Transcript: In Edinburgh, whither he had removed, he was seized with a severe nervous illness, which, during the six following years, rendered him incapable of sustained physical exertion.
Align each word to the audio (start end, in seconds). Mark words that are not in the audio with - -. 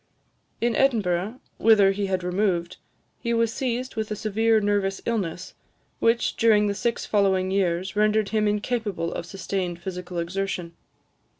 In 0.59 0.75
Edinburgh, 0.75 1.39
whither 1.59 1.91
he 1.91 2.07
had 2.07 2.23
removed, 2.23 2.77
he 3.19 3.35
was 3.35 3.53
seized 3.53 3.95
with 3.95 4.09
a 4.09 4.15
severe 4.15 4.59
nervous 4.59 4.99
illness, 5.05 5.53
which, 5.99 6.35
during 6.37 6.65
the 6.65 6.73
six 6.73 7.05
following 7.05 7.51
years, 7.51 7.95
rendered 7.95 8.29
him 8.29 8.47
incapable 8.47 9.13
of 9.13 9.27
sustained 9.27 9.79
physical 9.79 10.17
exertion. 10.17 10.73